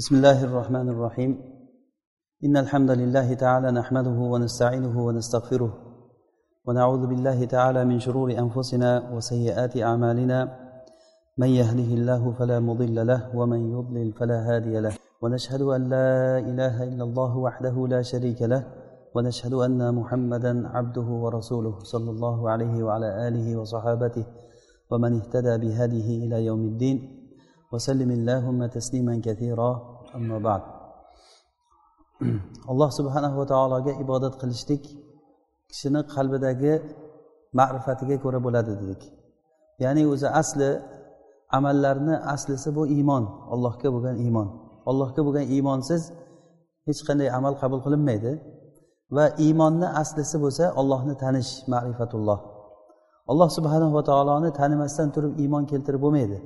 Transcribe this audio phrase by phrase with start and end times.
[0.00, 1.30] بسم الله الرحمن الرحيم.
[2.44, 5.72] إن الحمد لله تعالى نحمده ونستعينه ونستغفره
[6.66, 10.38] ونعوذ بالله تعالى من شرور أنفسنا وسيئات أعمالنا.
[11.38, 14.94] من يهده الله فلا مضل له ومن يضلل فلا هادي له.
[15.22, 18.62] ونشهد أن لا إله إلا الله وحده لا شريك له.
[19.14, 24.24] ونشهد أن محمدا عبده ورسوله صلى الله عليه وعلى آله وصحابته
[24.90, 27.20] ومن اهتدى بهديه إلى يوم الدين.
[27.72, 29.89] وسلم اللهم تسليما كثيرا.
[30.48, 30.62] ba'd.
[32.70, 34.84] Alloh subhanahu va taologa ibodat qilishlik
[35.70, 36.72] kishini qalbidagi
[37.58, 39.02] ma'rifatiga ko'ra bo'ladi dedik.
[39.84, 40.70] Ya'ni o'zi asli
[41.58, 44.48] amallarni aslisi bu iymon allohga bo'lgan iymon.
[44.90, 46.02] Allohga bo'lgan iymonsiz
[46.88, 48.32] hech qanday amal qabul qilinmaydi
[49.16, 52.38] va iymonni aslisi bo'lsa ollohni tanish ma'rifatulloh.
[53.30, 56.38] Alloh subhanava taoloni tanimasdan turib iymon keltirib bo'lmaydi.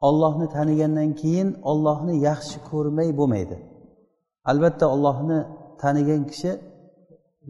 [0.00, 3.56] Ollohni tanigandan keyin ollohni yaxshi ko'rmay bo'lmaydi.
[4.50, 5.38] Albatta ollohni
[5.82, 6.50] tanigan kishi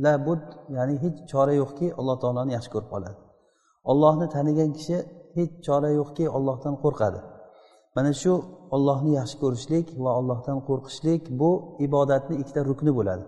[0.04, 0.42] labud
[0.76, 3.16] ya'ni hech chora yo'qki alloh taoloni yaxshi ko'rib qoladi.
[3.90, 4.96] Ollohni tanigan kishi
[5.36, 7.20] hech chora yo'qki ollohdan qo'rqadi.
[7.96, 8.32] Mana shu
[8.76, 11.50] ollohni yaxshi ko'rishlik va ollohdan qo'rqishlik bu
[11.86, 13.24] ibodatni ikkita rukni bo'ladi.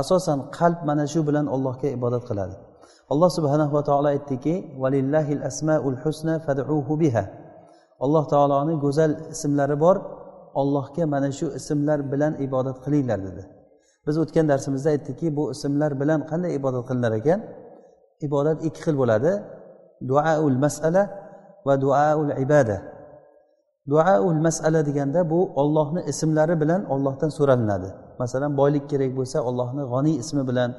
[0.00, 2.54] Asosan qalb mana shu bilan allohga ibodat qiladi.
[3.12, 7.24] Alloh subhanahu va taolo aytdiki valillahil asmaul husna fad'uhu biha.
[8.04, 9.96] Alloh taoloni go'zal ismlari bor.
[10.60, 13.42] Ollohga mana shu ismlar bilan ibodat qilinglar dedi.
[14.06, 17.40] Biz o'tgan darsimizda aytdikki bu ismlar bilan qanday ibodat qilinar ekan?
[18.26, 19.32] Ibodat ikki xil bo'ladi.
[20.10, 21.02] Duaul masala
[21.66, 22.78] va duaul ibada.
[23.92, 27.88] Duaul masala deganda bu ollohni ismlari bilan ollohdan so'ralinadi.
[28.22, 30.70] Masalan boylik kerak bo'lsa ollohni g'oniy ismi bilan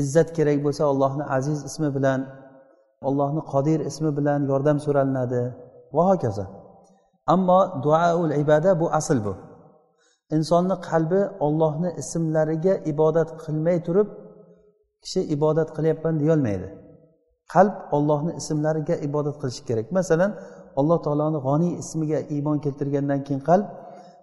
[0.00, 2.20] izzat kerak bo'lsa ollohni aziz ismi bilan
[3.08, 5.42] ollohni qodir ismi bilan yordam so'ralinadi.
[5.96, 6.44] Va hokazo.
[7.34, 9.34] Ammo duaul ibada bu asl bu.
[10.36, 14.08] Insonni qalbi ollohni ismlariga ibodat qilmay turib
[15.02, 16.68] kishi ibodat qilyapman deyolmaydi.
[17.52, 19.86] Qalb ollohni ismlariga ibodat qilishi kerak.
[19.98, 20.30] Masalan
[20.80, 23.66] alloh taoloni g'oniy ismiga iymon keltirgandan keyin qalb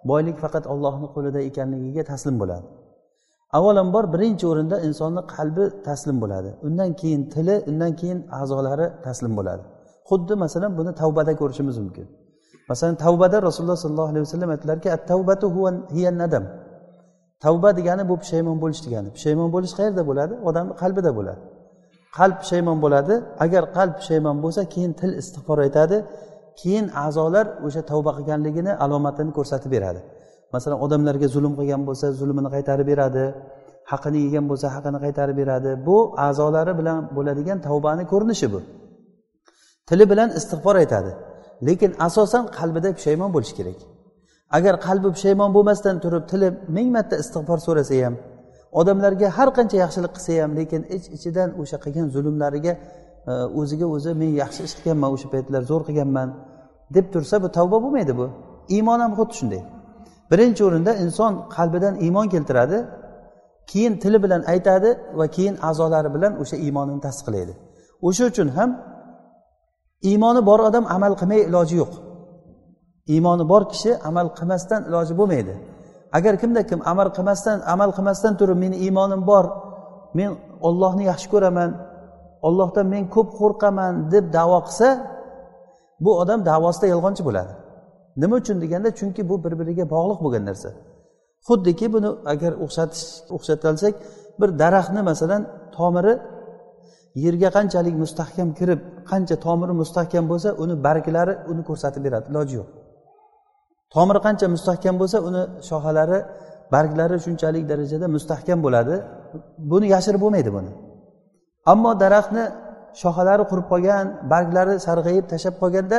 [0.09, 2.65] boylik faqat ollohni qo'lida ekanligiga taslim bo'ladi.
[3.57, 6.49] Avvalambor birinchi o'rinda insonni qalbi taslim bo'ladi.
[6.67, 9.63] Undan keyin tili undan keyin a'zolari taslim bo'ladi.
[10.09, 12.05] Xuddi masalan buni tavbada ko'rishimiz mumkin.
[12.71, 15.47] Masalan tavbada rasululloh sollallohu alayhi vasallam aytdilarki at tavbatu
[15.95, 16.45] hiya nadam.
[17.45, 19.09] Tavba degani bu pushaymon bo'lish degani.
[19.15, 20.33] Pushaymon bo'lish qayerda bo'ladi?
[20.49, 21.41] Odamni qalbida bo'ladi.
[22.17, 23.13] Qalb pushaymon bo'ladi.
[23.45, 25.97] Agar qalb pushaymon bo'lsa keyin til istig'for aytadi
[26.61, 30.01] keyin a'zolar o'sha tavba qilganligini alomatini ko'rsatib beradi.
[30.53, 33.23] Masalan odamlarga zulm qilgan bo'lsa zulmini qaytarib beradi.
[33.91, 35.71] Haqini yegan bo'lsa haqini qaytarib beradi.
[35.87, 38.59] Bu a'zolari bilan bo'ladigan tavbani ko'rinishi bu.
[39.89, 41.11] Tili bilan istig'for aytadi
[41.67, 43.79] lekin asosan qalbida pushaymon bo'lishi kerak.
[44.57, 48.15] Agar qalbi pushaymon bo'lmasdan turib tili ming marta istig'for so'rasa ham
[48.79, 52.73] odamlarga har qancha yaxshilik qilsa ham lekin ich ichidan o'sha qilgan zulmlariga
[53.31, 56.29] e, o'ziga o'zi men yaxshi ish qilganman o'sha paytlar zo'r qilganman
[56.95, 58.25] deb tursa bu tavba bo'lmaydi bu.
[58.75, 59.61] Iymon ham xuddi shunday.
[60.31, 62.77] Birinchi o'rinda inson qalbidan iymon keltiradi
[63.71, 64.89] keyin tili bilan aytadi
[65.19, 67.53] va keyin a'zolari bilan o'sha iymonini tasdiqlaydi.
[68.07, 68.69] O'sha uchun ham
[70.09, 71.91] iymoni bor odam amal qilmay iloji yo'q.
[73.13, 75.53] Iymoni bor kishi amal qilmasdan iloji bo'lmaydi.
[76.17, 79.45] Agar kimda kim amal qilmasdan amal qilmasdan turib meni iymonim bor
[80.17, 80.29] men
[80.67, 81.69] ollohni yaxshi ko'raman
[82.47, 84.87] ollohdan men ko'p qo'rqaman deb davo qilsa
[86.03, 87.51] bu odam davosida yolg'onchi bo'ladi.
[88.21, 90.69] Nima uchun deganda chunki bu bir biriga bog'liq bo'lgan narsa.
[91.47, 93.05] Xuddiki buni agar o'xshatish
[93.35, 93.93] o'xshatilsak
[94.39, 95.41] bir daraxtni masalan
[95.75, 96.13] tomiri
[97.25, 98.79] yerga qanchalik mustahkam kirib
[99.11, 102.69] qancha tomiri mustahkam bo'lsa uni barglari uni ko'rsatib beradi iloji yo'q.
[103.93, 106.19] Tomiri qancha mustahkam bo'lsa uni shoxalari
[106.73, 108.95] barglari shunchalik darajada mustahkam bo'ladi.
[109.71, 110.71] Buni yashirib bo'lmaydi buni.
[111.71, 112.43] Ammo daraxtni
[113.01, 115.97] shoxalari qurib qolgan barglari sarg'ayib tashlab qolganda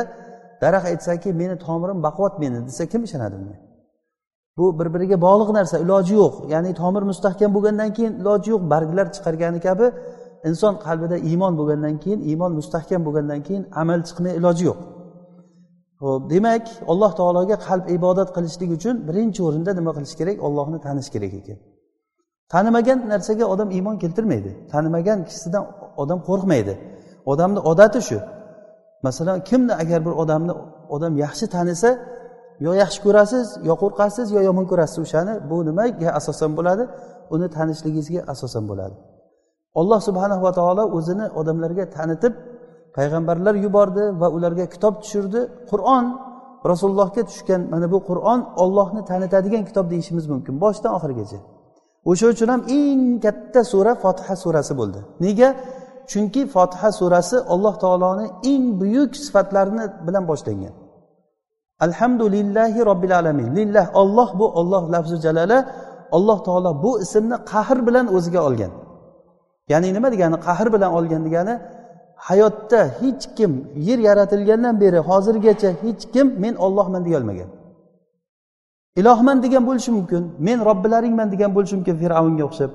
[0.63, 3.57] daraxt aytsaki meni tomirim baquvvat meni desa kim ishonadi bunga?
[4.57, 6.33] Bu bir biriga bog'liq narsa iloji yo'q.
[6.53, 9.85] Ya'ni tomir mustahkam bo'lgandan keyin iloji yo'q barglar chiqargani kabi
[10.49, 14.79] inson qalbida iymon bo'lgandan keyin iymon mustahkam bo'lgandan keyin amal chiqmay iloji yo'q.
[16.03, 20.37] Ho'p demak alloh taologa qalb ibodat qilishlik uchun birinchi o'rinda nima qilish kerak?
[20.47, 21.57] Ollohni tanish kerak ekan.
[22.53, 24.51] Tanimagan narsaga odam iymon keltirmaydi.
[24.71, 25.63] Tanimagan kishisidan
[26.03, 26.73] odam qo'rqmaydi.
[27.31, 28.17] Odamni odati shu.
[29.05, 30.53] Masalan kimni agar bir odamni
[30.95, 31.89] odam yaxshi tanisa
[32.65, 36.83] yo yaxshi ko'rasiz yo qo'rqasiz yo yomon ko'rasiz o'shani bu nimaga asosan bo'ladi?
[37.35, 38.95] Uni tanishligingizga asosan bo'ladi.
[39.79, 42.33] Olloh subhanava taolo o'zini odamlarga tanitib
[42.97, 45.41] payg'ambarlar yubordi va ularga kitob tushirdi.
[45.71, 46.05] Qur'on
[46.71, 50.53] rasulullohga tushgan mana bu qur'on ollohni tanitadigan kitob deyishimiz mumkin.
[50.63, 51.39] Boshidan oxirigacha.
[52.09, 54.99] O'sha uchun ham eng katta sura fotiha surasi bo'ldi.
[55.25, 55.49] Nega?
[56.11, 60.73] Chunki fotiha surasi alloh taoloni eng buyuk sifatlarini bilan boshlangan.
[61.85, 63.49] Alhamdulillahi robbil alamin.
[63.57, 65.57] Lillah olloh bu olloh lafzi jalala
[66.17, 68.71] alloh taolo bu ismni qahr bilan o'ziga olgan.
[69.71, 70.37] Ya'ni nima degani?
[70.47, 71.53] Qahr bilan olgan degani
[72.27, 73.51] hayotda hech kim
[73.87, 77.49] yer yaratilgandan beri hozirgacha hech kim men ollohman deyolmagan
[78.99, 82.71] ilohman degan bo'lishi mumkin men robbilaringman degan bo'lishi mumkin fir'avnga o'xshab.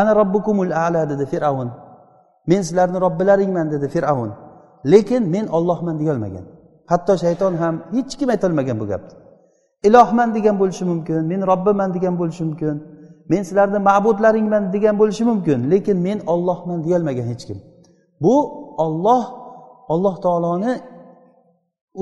[0.00, 1.68] Ana robbukumul ala dedi fir'avn.
[2.50, 4.30] Men sizlarni robbilaringman dedi fir'avn.
[4.92, 6.44] Lekin men ollohman deyolmagan
[6.90, 9.12] hatto shayton ham hech kim aytolmagan bu gapni.
[9.88, 12.76] Ilohman degan bo'lishi mumkin men robbiman degan bo'lishi mumkin.
[13.30, 17.58] Men sizlarni ma'budlaringman degan bo'lishi mumkin lekin men ollohman deyolmagan hech kim.
[18.24, 18.34] Bu
[18.84, 19.22] olloh
[19.92, 20.72] alloh taoloni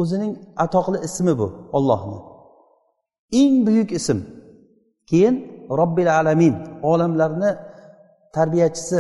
[0.01, 0.33] o'zining
[0.65, 2.19] atoqli ismi bu ollohni
[3.41, 4.19] eng buyuk ism.
[5.11, 5.35] Keyin
[5.79, 7.51] robbil alamin olamlarni
[8.37, 8.99] tarbiyachisi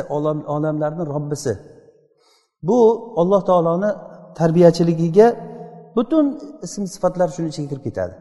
[0.54, 1.52] olamlarni robbisi.
[2.68, 2.78] Bu
[3.20, 3.90] alloh taoloni
[4.38, 5.26] tarbiyachiligiga
[5.96, 6.26] butun
[6.62, 8.14] ism sifatlar shuni ichiga kirib ketadi.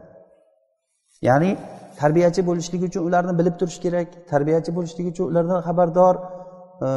[1.28, 1.50] Ya'ni
[2.00, 6.14] tarbiyachi bo'lishligi uchun ularni bilib turish kerak tarbiyachi bo'lishligi uchun ulardan xabardor
[6.86, 6.88] e,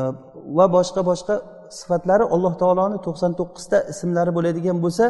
[0.58, 1.36] va boshqa boshqa
[1.80, 5.06] sifatlari alloh taoloni to'qson to'qqizta ismlari bo'ladigan bo'lsa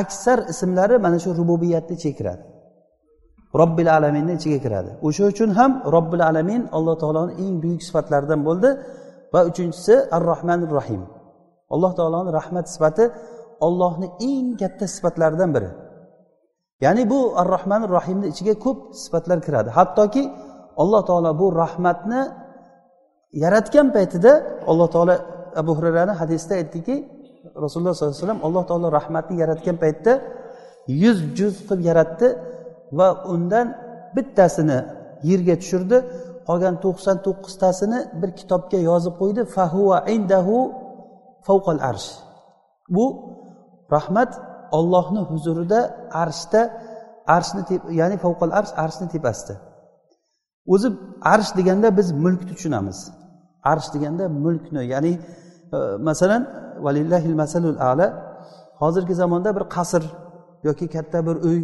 [0.00, 2.44] aksar ismlari mana shu rububiyatni ichiga kiradi
[3.60, 4.90] robbil alaminni ichiga kiradi.
[5.06, 8.68] O'sha uchun ham robbil alamin alloh taoloni eng buyuk sifatlaridan bo'ldi.
[9.34, 11.02] Va uchinchisi ar rohmanir rohim
[11.74, 13.04] alloh taoloni rahmat sifati
[13.66, 15.70] ollohni eng katta sifatlaridan biri.
[16.84, 19.70] Ya'ni bu ar rohmanir rohimni ichiga ko'p sifatlar kiradi.
[19.78, 20.22] Hattoki
[20.82, 22.20] alloh taolo bu rahmatni
[23.42, 24.32] yaratgan paytida
[24.70, 25.14] alloh taolo
[25.60, 26.96] abu hurarani hadisda aytdiki
[27.64, 30.12] rasululloh sollallohu alayhi vasallam alloh taolo rahmatni yaratgan paytda
[31.02, 32.26] yuz juz qilib yaratdi
[32.98, 33.66] va undan
[34.16, 34.78] bittasini
[35.30, 35.98] yerga tushirdi.
[36.48, 39.42] Qolgan to'qson to'qqiztasini bir kitobga yozib qo'ydi.
[39.54, 40.56] Fahuva indahu
[41.46, 42.08] favqal arsh.
[42.94, 43.04] Bu
[43.94, 44.30] rahmat
[44.78, 45.80] ollohni huzurida
[46.22, 46.60] arshda
[47.36, 47.60] arshni
[48.00, 49.54] ya'ni favqal arsh arshni tepasida
[50.66, 50.88] o'zi
[51.22, 52.98] arsh deganda biz mulkni tushunamiz.
[53.72, 55.12] Arsh deganda mulkni ya'ni
[55.72, 55.78] e,
[56.08, 56.42] masalan
[56.84, 58.06] valillahil masalul ala
[58.80, 60.02] hozirgi zamonda bir qasr
[60.64, 61.60] yoki katta bir uy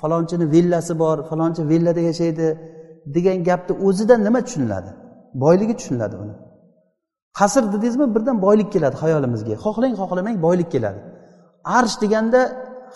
[0.00, 2.46] falonchini villasi bor falonchi villada yashaydi
[3.14, 4.90] degan gapni o'zidan nima tushuniladi?
[5.34, 6.34] Boyligi tushuniladi uni.
[7.38, 9.54] Qasr dedingizmi birdan boylik keladi xayolimizga.
[9.64, 11.00] Xohlang xohlamang boylik keladi.
[11.64, 12.40] Arsh deganda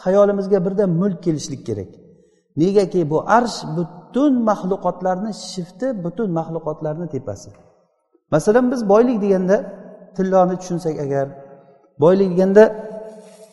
[0.04, 1.90] hayolimizga birdan mulk kelishlik kerak.
[2.56, 7.50] Negaki bu arsh butun maxluqotlarni shifti butun maxluqotlarni tepasi.
[8.30, 9.56] Masalan biz boylik deganda
[10.16, 11.26] tilloni tushunsak agar
[12.02, 12.64] boylik deganda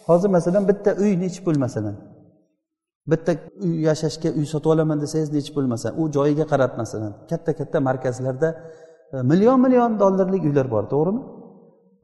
[0.07, 1.95] hozir masalan bitta uy nechi pul masalan?
[3.11, 3.31] Bitta
[3.65, 5.95] uy yashashga uy sotib olaman desangiz nechi pul masalan?
[6.01, 8.49] U joyiga qarab masalan katta katta markazlarda
[9.13, 11.21] e, million million dollarlik uylar bor to'g'rimi?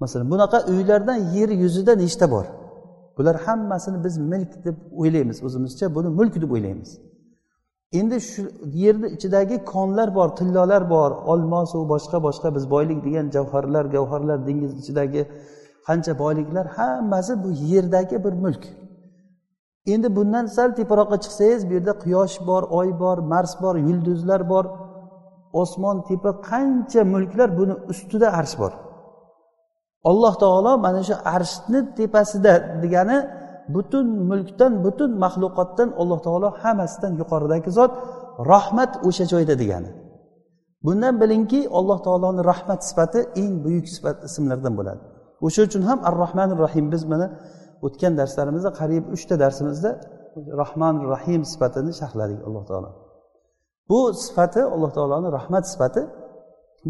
[0.03, 2.45] Masalan bunaqa uylardan yer yuzida nechta bor?
[3.17, 5.95] Bular hammasini biz milk deb o'ylaymiz o'zimizcha.
[5.95, 6.91] Buni mulk deb o'ylaymiz.
[7.99, 8.41] Endi shu
[8.83, 14.71] yerni ichidagi konlar bor tillolar bor olmosu boshqa boshqa biz boylik degan javharlar gavharlar dengiz
[14.81, 15.21] ichidagi
[15.87, 18.63] qancha boyliklar hammasi bu yerdagi bir mulk.
[19.93, 24.65] Endi bundan sal teparoqqa chiqsangiz bu yerda quyosh bor oy bor mars bor yulduzlar bor
[25.61, 28.73] osmon tepa qancha mulklar buni ustida arsh bor.
[30.11, 33.17] Alloh taolo mana shu arshni tepasida degani
[33.75, 37.91] butun mulkdan butun maxluqotdan alloh taolo hammasidan yuqoridagi zot
[38.51, 39.91] rahmat o'sha joyda degani.
[40.85, 45.01] Bundan bilingki alloh taoloni rahmat sifati eng buyuk sifat ismlardan bo'ladi.
[45.45, 47.27] O'sha uchun ham ar rohmanir rohim biz mana
[47.85, 49.91] o'tgan darslarimizda qariyb uchta darsimizda
[50.61, 52.89] rahman rahim sifatini sharhladik alloh taolo.
[53.89, 56.01] Bu sifati alloh taoloni rahmat sifati.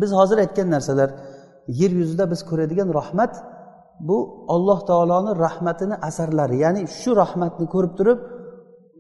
[0.02, 1.10] Biz hozir aytgan narsalar
[1.68, 3.34] yer yuzida biz ko'radigan rahmat
[4.00, 6.58] bu alloh taoloni rahmatini asarlari.
[6.64, 8.20] Ya'ni shu rahmatni ko'rib turib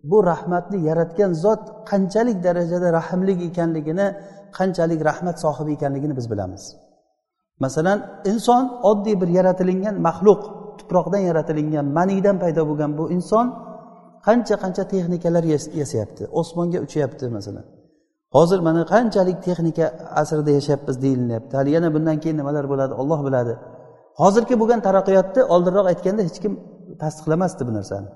[0.03, 4.07] bu rahmatni yaratgan zot qanchalik darajada rahmli ekanligini
[4.57, 6.63] qanchalik rahmat sohibi ekanligini biz bilamiz.
[7.59, 7.99] Masalan
[8.31, 10.41] inson oddiy bir yaratilingan maxluq
[10.79, 13.45] tuproqdan yaratilingan maniydan paydo bo'lgan bu inson
[14.27, 15.43] qancha qancha texnikalar
[15.81, 17.65] yasayapti osmonga uchyapti masalan.
[18.37, 19.85] Hozir mana qanchalik texnika
[20.21, 23.53] asrida yashayapmiz deyilyapti hali yana bundan keyin nimalar bo'ladi olloh biladi.
[24.21, 26.53] Hozirgi bo'lgan taraqqiyotni oldinroq aytganda hech kim
[27.01, 28.09] tasdiqlamasdi bu narsani.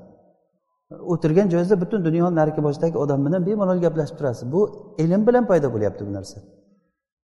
[1.14, 4.46] O'tirgan joyingizda butun dunyo narigi boshidagi odam bilan bemalol gaplashib turasiz.
[4.54, 4.62] Bu
[5.04, 6.38] ilm bilan paydo bo'lyapti bu narsa.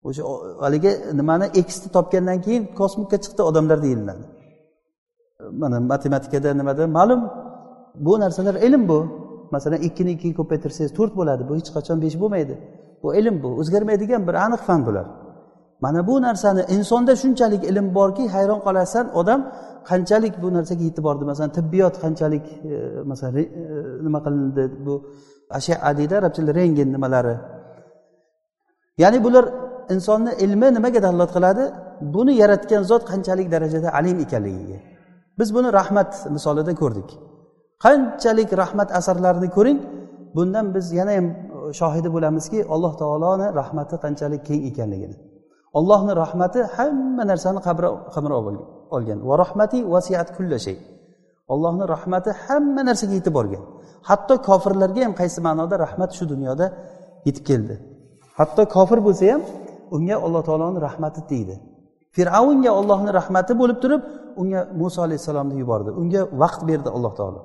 [0.08, 0.24] O'sha
[0.66, 4.24] haligi nimani eksni topgandan keyin kosmikka chiqdi odamlar deyiladi.
[5.62, 6.84] Mana matematikada nimada?
[6.98, 7.22] Ma'lum
[8.06, 9.00] bu narsalar ilm bu.
[9.56, 11.42] Masalan ikkini ikkiga ko'paytirsangiz to'rt bo'ladi.
[11.50, 12.56] Bu hech qachon besh bo'lmaydi.
[13.04, 15.06] Bu ilm bu o'zgarmaydigan bir aniq fan bular.
[15.84, 19.42] Mana bu narsani insonda shunchalik ilm borki hayron qolasan odam
[19.90, 22.76] qanchalik bu narsaga yetib bordi masalan tibbiyot qanchalik e,
[23.12, 23.48] masalan e,
[24.06, 24.94] nima qilindi bu?
[25.58, 27.36] Ashia deydi arabchada rengen nimalari?
[29.02, 29.46] Ya'ni bular
[29.94, 31.64] insonni ilmi nimaga dalolat qiladi?
[32.16, 34.78] Buni yaratgan zot qanchalik darajada alim ekanligiga.
[35.40, 37.10] Biz buni rahmat misolida ko'rdik.
[37.86, 39.80] Qanchalik rahmat asarlarini ko'ring
[40.36, 41.28] bundan biz yana ham
[41.80, 45.16] shohidi bo'lamizki alloh taoloni rahmati qanchalik keng ekanligini.
[45.80, 47.60] Allohni rahmati hamma narsani
[48.16, 48.46] qamrab
[48.96, 50.78] olgan va rahmati vasiat kulla shay.
[51.96, 53.64] Rahmati hamma narsaga yetib borgan.
[54.10, 56.66] Hatto kofirlarga ham qaysi ma'noda rahmat shu dunyoda
[57.28, 57.76] yetib keldi.
[58.40, 59.42] Hatto kofir bo'lsa ham
[59.96, 61.56] unga alloh taoloni rahmati tegdi.
[62.16, 64.02] Fir'avnga ollohni rahmati bo'lib turib
[64.42, 65.90] unga muso alayhissalomni yubordi.
[66.02, 67.42] Unga vaqt berdi alloh taolo.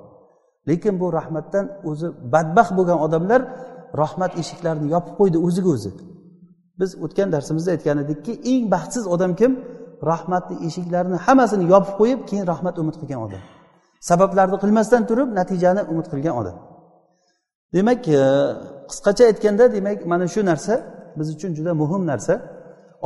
[0.69, 3.41] Lekin bu rahmatdan o'zi badbaxt bo'lgan odamlar
[4.01, 5.91] rahmat eshiklarini yopib qo'ydi o'ziga o'zi.
[6.79, 9.51] Biz o'tgan darsimizda aytgan edikki eng baxtsiz odam kim?
[10.11, 13.43] Rahmatni eshiklarini hammasini yopib qo'yib keyin rahmat umid qilgan odam.
[14.09, 16.57] Sabablarni qilmasdan turib natijani umid qilgan odam.
[17.75, 18.21] Demak e,
[18.89, 20.73] qisqacha aytganda demak mana shu narsa
[21.17, 22.33] biz uchun juda muhim narsa.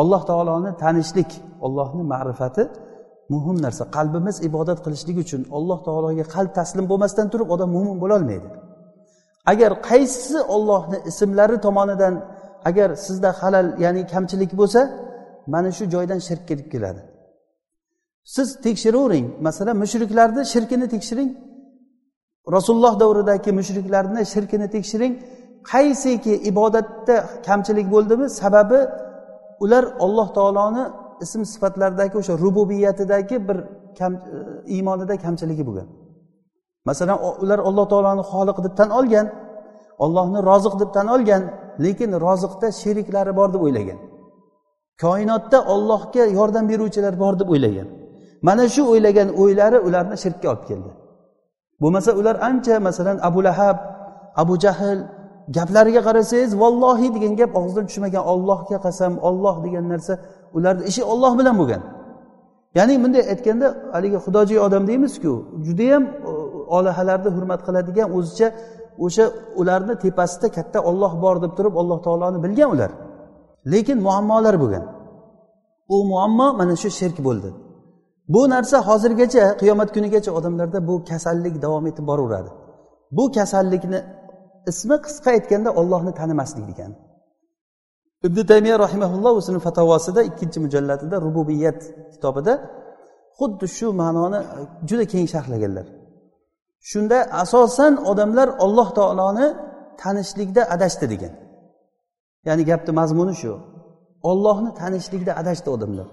[0.02, 1.32] Alloh taoloni tanishlik
[1.66, 2.64] ollohni ma'rifati
[3.34, 3.84] muhim narsa.
[3.98, 8.50] Qalbimiz ibodat qilishlik uchun alloh taologa qalb taslim bo'lmasdan turib odam mo'min bo'lolmaydi
[9.46, 12.16] agar qaysi ollohni ismlari tomonidan
[12.66, 14.82] agar sizda halal ya'ni kamchilik bo'lsa
[15.48, 17.02] mana shu joydan shirk kelib keladi.
[18.24, 21.32] Siz tekshiravering masalan mushriklarni shirkini tekshiring.
[22.56, 25.14] Rasululloh davridagi mushriklarni shirkini tekshiring.
[25.72, 27.16] Qaysiki ibodatda
[27.48, 28.80] kamchilik bo'ldimi sababi
[29.64, 30.84] ular alloh taoloni
[31.22, 33.58] ism sifatlaridagi o'sha rububiyatidagi bir
[34.00, 34.20] kam e,
[34.76, 35.88] iymonida kamchiligi bo'lgan.
[36.88, 39.28] Masalan ular alloh taoloni xoliq deb tan olgan
[40.06, 41.42] ollohni roziq deb tan olgan
[41.84, 44.00] lekin roziqda sheriklari bor deb o'ylagan.
[45.04, 47.88] Koinotda ollohga yordam beruvchilar bor deb o'ylagan.
[48.48, 50.92] Mana shu o'ylagan o'ylari ularni shirkka olib keldi
[51.82, 53.78] bo'lmasa ular ancha masalan abu lahab
[54.42, 55.00] abu jahl
[55.58, 60.14] gaplariga qarasangiz vallohi degan gap og'zidan tushmagan ollohga qasam olloh degan narsa
[60.58, 61.82] ularni ishi olloh bilan bo'lgan.
[62.78, 65.32] Ya'ni bunday aytganda haligi xudojiy odam deymizku
[65.68, 66.04] judayam
[66.78, 68.48] olihalarni hurmat qiladigan o'zicha
[69.06, 69.26] o'sha
[69.62, 72.92] ularni tepasida katta olloh bor deb turib alloh taoloni bilgan ular.
[73.72, 74.84] Lekin muammolar bo'lgan.
[75.94, 77.50] U muammo mana shu shirk bo'ldi.
[78.34, 82.50] Bu narsa hozirgacha qiyomat kunigacha odamlarda bu kasallik davom etib boraveradi.
[83.18, 84.00] Bu kasallikni
[84.72, 86.98] ismi qisqa aytganda ollohni tanimaslik degani
[88.28, 91.80] ibn taymiya rahimaulloh o'zini fatavosida ikkinchi mujallatida rububiyat
[92.14, 92.54] kitobida
[93.40, 94.40] xuddi shu ma'noni
[94.90, 95.86] juda keng sharhlaganlar.
[96.90, 99.48] Shunda asosan odamlar olloh taoloni
[100.02, 101.34] tanishlikda adashdi degan.
[102.48, 103.52] Ya'ni gapni mazmuni shu.
[104.32, 106.08] Ollohni tanishlikda adashdi odamlar.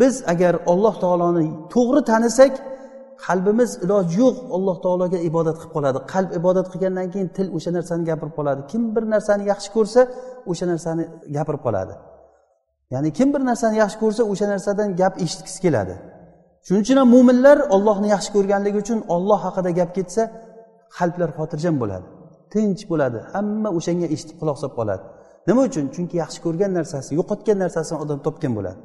[0.00, 2.52] Biz agar olloh taoloni to'g'ri tanisak
[3.26, 5.98] qalbimiz iloji yo'q alloh taologa ibodat qilib qoladi.
[6.12, 8.60] Qalb ibodat qilgandan keyin til o'sha narsani gapirib qoladi.
[8.70, 10.00] Kim bir narsani yaxshi ko'rsa
[10.50, 11.04] o'sha narsani
[11.36, 11.94] gapirib qoladi.
[12.94, 15.94] Ya'ni kim bir narsani yaxshi ko'rsa o'sha narsadan gap eshitgisi keladi.
[16.66, 20.22] Shuning uchun ham mo'minlar ollohni yaxshi ko'rganligi uchun olloh haqida gap ketsa
[20.98, 22.06] qalblar xotirjam bo'ladi.
[22.52, 23.18] Tinch bo'ladi.
[23.32, 25.02] Hamma o'shanga eshitib quloq solib qoladi.
[25.48, 25.84] Nima uchun?
[25.94, 28.80] Chunki yaxshi ko'rgan narsasi yo'qotgan narsasini odam topgan bo'ladi.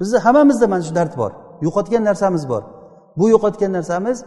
[0.00, 1.32] Bizni hammamizda mana shu dard bor.
[1.66, 2.62] Yo'qotgan narsamiz bor.
[3.18, 4.18] Bu yo'qotgan narsamiz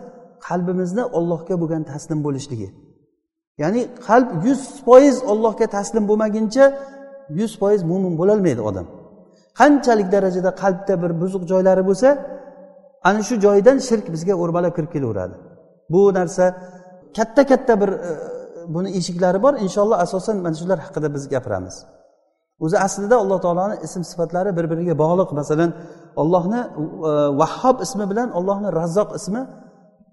[0.47, 2.69] qalbimizni ollohga bo'lgan taslim bo'lishligi.
[3.61, 6.65] Ya'ni qalb yuz foiz ollohga taslim bo'lmaguncha
[7.39, 8.87] yuz foiz mo'min bo'lolmaydi odam.
[9.59, 12.09] Qanchalik darajada qalbda bir buzuq joylari bo'lsa
[13.09, 15.35] ana shu joydan shirk bizga o'rmalab kirib kelaveradi.
[15.93, 16.45] Bu narsa
[17.17, 18.11] katta katta bir e,
[18.75, 19.53] buni eshiklari bor.
[19.65, 21.75] Inshaalloh asosan mana shular haqida biz gapiramiz.
[22.63, 25.29] O'zi aslida alloh taoloni ism sifatlari bir biriga bog'liq.
[25.39, 25.71] Masalan
[26.21, 26.61] ollohni
[27.09, 29.41] e, vahhob ismi bilan ollohni razzoq ismi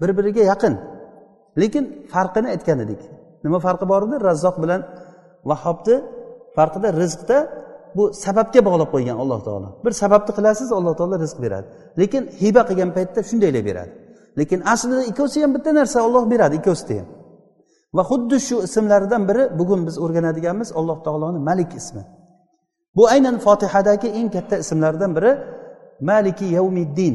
[0.01, 0.75] bir biriga yaqin.
[1.61, 3.03] Lekin farqini aytgan edik.
[3.45, 4.17] Nima farqi bor edi?
[4.29, 4.81] Razzoq bilan
[5.51, 5.97] vahhobni
[6.57, 7.39] farqida rizqda
[7.97, 9.69] bu sababga bog'lab qo'ygan alloh taolo.
[9.85, 11.67] Bir sababni qilasiz alloh taolo rizq beradi.
[12.01, 13.93] Lekin hiba qilgan paytda shundaylar beradi.
[14.39, 17.09] Lekin aslida ikkovsi ham bitta narsa olloh beradi ikkovsida ham.
[17.97, 22.03] Va xuddi shu ismlaridan biri bugun biz o'rganadiganimiz alloh taoloni malik ismi.
[22.97, 25.33] Bu aynan fotihadagi eng katta ismlardan biri
[26.11, 27.15] maliki yavmiddin.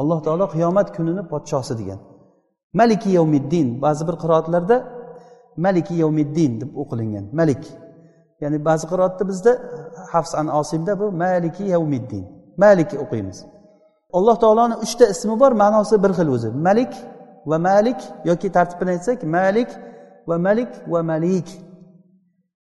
[0.00, 2.00] Alloh taolo qiyomat kunini podshosi degan.
[2.80, 3.68] Maliki yavmiddin.
[3.84, 4.76] Ba'zi bir qiroatlarda
[5.64, 7.24] maliki yavmiddin deb o'qilingan.
[7.40, 7.62] Malik.
[8.42, 9.52] Ya'ni ba'zi qiroatda bizda
[10.12, 12.24] hafs an osimda bu maliki yavmiddin
[12.64, 13.38] malik o'qiymiz
[14.18, 16.48] alloh taoloni uchta ismi bor ma'nosi bir xil o'zi.
[16.66, 16.92] Malik
[17.50, 18.00] va malik
[18.30, 19.70] yoki tartibini aytsak malik
[20.28, 21.48] va malik va malik.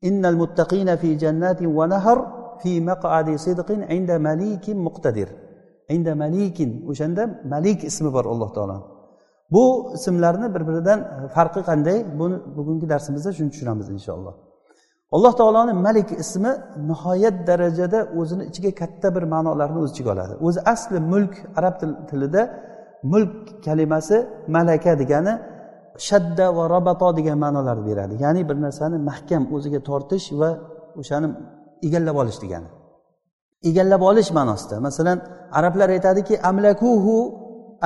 [0.10, 2.20] Innal muttaqina fi jannatin va nahar
[2.62, 5.30] fi maq'adi sidqin inda malikin muqtadir.
[5.96, 8.78] Inda malikin o'shanda malik ismi bor alloh taolo
[9.54, 9.64] bu
[9.98, 11.00] ismlarni bir biridan
[11.36, 11.98] farqi qanday?
[12.20, 14.36] Buni bugungi darsimizda shuni tushunamiz inshaalloh.
[15.16, 16.52] Alloh taoloni malik ismi
[16.90, 20.34] nihoyat darajada o'zini ichiga katta bir ma'nolarni o'z ichiga oladi.
[20.48, 21.76] O'zi asli mulk arab
[22.10, 22.42] tilida
[23.12, 23.34] mulk
[23.66, 24.18] kalimasi
[24.56, 25.34] malaka degani
[26.08, 28.14] shadda va robato degan ma'nolarni beradi.
[28.24, 30.50] Ya'ni bir narsani mahkam o'ziga tortish va
[31.02, 31.28] o'shani
[31.88, 32.70] egallab olish degani.
[33.70, 34.76] Egallab olish ma'nosida.
[34.88, 35.18] Masalan
[35.58, 37.16] arablar aytadiki amlakuhu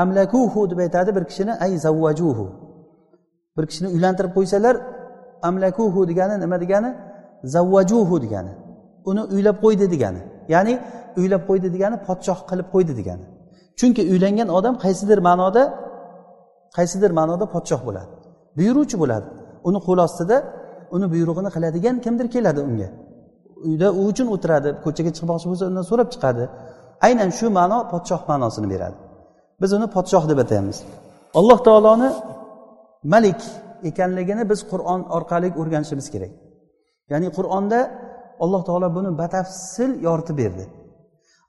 [0.04, 2.46] amlakuhu deb aytadi bir kishini ay zavvajuhu
[3.58, 4.76] bir kishini uylantirib qo'ysalar
[5.50, 6.90] amlakuhu degani nima degani?
[7.44, 8.54] Zavvajuhu degani.
[9.10, 10.22] Uni uylab qo'ydi degani.
[10.54, 10.74] Ya'ni
[11.20, 13.26] uylab qo'ydi degani podshoh qilib qo'ydi degani.
[13.80, 15.64] Chunki uylangan odam qaysidir ma'noda
[16.78, 18.12] qaysidir ma'noda podshoh bo'ladi.
[18.58, 19.28] Buyuruvchi bo'ladi.
[19.68, 20.38] Uni qo'l ostida
[20.96, 22.90] uni buyrug'ini qiladigan kimdir keladi unga.
[23.68, 26.44] Uyda u uchun o'tiradi ko'chaga chiqmoqchi bo'lsa undan so'rab chiqadi.
[27.08, 28.98] Aynan shu ma'no podshoh ma'nosini beradi.
[29.62, 30.78] Biz uni podshoh deb ataymiz.
[31.40, 32.10] Alloh taoloni
[33.14, 33.42] malik
[33.90, 36.32] ekanligini biz qur'on orqali o'rganishimiz kerak.
[37.12, 37.80] Ya'ni qur'onda
[38.44, 40.66] alloh taolo buni batafsil yoritib berdi.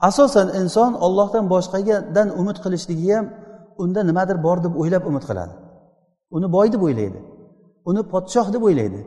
[0.08, 3.26] Asosan inson ollohdan boshqagadan umid qilishligi ham
[3.82, 5.54] unda nimadir bor deb o'ylab umid qiladi.
[6.36, 7.20] Uni boy deb o'ylaydi.
[7.90, 9.00] Uni podshoh deb o'ylaydi.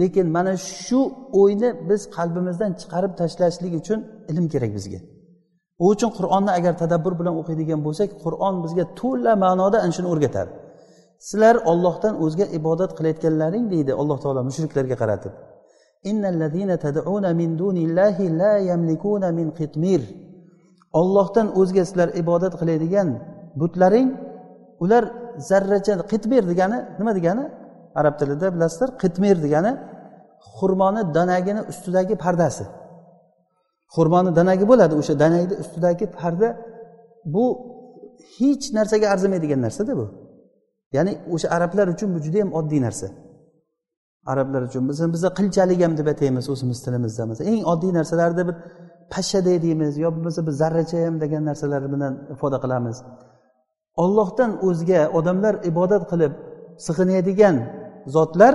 [0.00, 1.00] Lekin mana shu
[1.40, 3.98] o'yni biz qalbimizdan chiqarib tashlashlik uchun
[4.30, 5.00] ilm kerak bizga.
[5.82, 10.50] U uchun qur'onni agar tadabbur bilan o'qiydigan bo'lsak qur'on bizga to'la ma'noda ana shuni o'rgatadi.
[11.28, 15.32] Sizlar ollohdan o'zga ibodat qilayotganlaring deydi alloh taolo mushriklarga qaratib.
[21.00, 23.08] Ollohdan o'zga sizlar ibodat qiladigan
[23.60, 24.08] butlaring
[24.84, 25.04] ular
[25.50, 27.44] zarracha qitmir degani nima degani?
[28.00, 29.72] Arab tilida bilasizlar qitmir degani
[30.56, 32.64] xurmoni danagini ustidagi pardasi.
[33.94, 36.48] Xurmoni danagi bo'ladi o'sha danagni ustidagi parda
[37.34, 37.44] bu
[38.36, 40.06] hech narsaga arzimaydigan narsada bu.
[40.96, 43.06] Ya'ni o'sha arablar uchun bu juda yam oddiy narsa.
[44.32, 44.82] Arablar uchun.
[44.88, 47.22] Biz biza qilchalik ham deb ataymiz o'zimiz tilimizda.
[47.30, 48.56] Masalan eng oddiy narsalarni bir
[49.12, 52.96] pashshaday deymiz yo bo'lmasa bir zarracha ham degan narsalar bilan ifoda qilamiz.
[54.02, 56.32] Ollohdan o'zga odamlar ibodat qilib
[56.86, 57.56] sig'inadigan
[58.14, 58.54] zotlar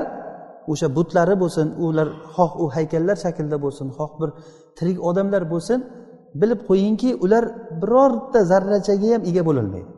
[0.72, 4.30] o'sha butlari bo'lsin ular xoh u haykallar shaklida bo'lsin xoh bir
[4.78, 5.80] tirik odamlar bo'lsin
[6.42, 7.44] bilib qo'yingki ular
[7.82, 9.90] birorta zarrachaga ham ega bo'lolmaydi.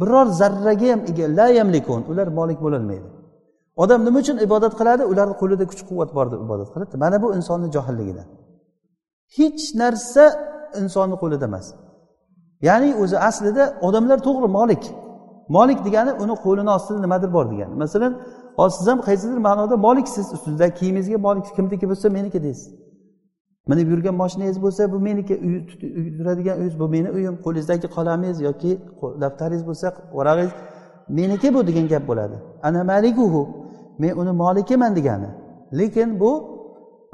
[0.00, 3.08] Biror zarraga ham ega la yamlikun ular molik bo'lolmaydi.
[3.82, 5.02] Odam nima uchun ibodat qiladi?
[5.12, 6.94] Ularni qo'lida kuch quvvat bor deb ibodat qiladi.
[7.04, 8.26] Mana bu insonni johilligidan
[9.38, 10.24] hech narsa
[10.82, 11.66] insonni qo'lida emas.
[12.68, 14.84] Ya'ni o'zi aslida odamlar to'g'ri molik.
[15.56, 17.74] Molik degani uni qo'lini ostida nimadir bor degani.
[17.82, 18.12] Masalan
[18.58, 22.68] hozir siz ham qaysidir ma'noda moliksiz ustidagi kiyimingizga molik kimniki bo'lsa meniki deysiz.
[23.70, 25.34] Minib yurgan moshinangiz bo'lsa bu meniki
[26.18, 28.70] turadigan uyingiz bu meni uyim qo'lingizdagi qalamingiz yoki
[29.22, 29.86] daftaringiz bo'lsa
[30.18, 30.52] varag'ingiz
[31.18, 32.36] meniki bu degan gap bo'ladi.
[32.62, 33.59] Ana malikuhu.
[34.02, 35.30] Men uni molikiman degani.
[35.78, 36.32] Lekin bu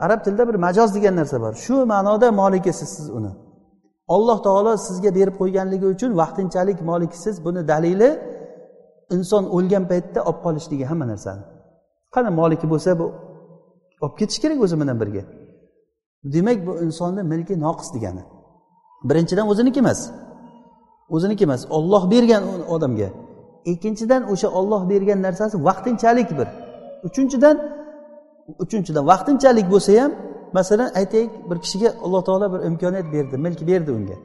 [0.05, 1.55] arab tilida bir majoz degan narsa bor.
[1.65, 3.33] Shu ma'noda molikisiz siz uni.
[4.15, 7.35] Alloh taolo sizga berib qo'yganligi uchun vaqtinchalik molikisiz.
[7.45, 8.11] Buni dalili
[9.17, 11.43] inson o'lgan paytda olib qolishligi hamma narsani.
[12.15, 13.07] Qani moliki bo'lsa bu
[14.05, 15.23] olib ketish kerak o'zi bilan birga.
[16.35, 18.23] Demak bu insonni milki noqis degani.
[19.09, 20.01] Birinchidan o'ziniki emas.
[21.15, 21.63] O'ziniki emas.
[21.77, 22.43] Olloh bergan
[22.75, 23.09] odamga.
[23.73, 26.49] Ikkinchidan o'sha olloh bergan narsasi vaqtinchalik bir.
[27.09, 27.57] Uchinchidan
[28.65, 30.13] uchinchidan vaqtinchalik bo'lsa ham
[30.59, 34.17] masalan aytaylik bir kishiga alloh taolo bir imkoniyat berdi milk berdi unga.